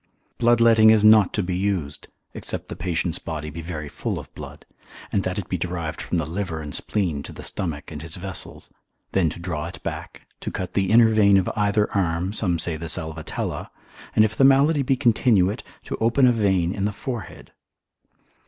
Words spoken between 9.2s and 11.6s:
to draw it back, to cut the inner vein of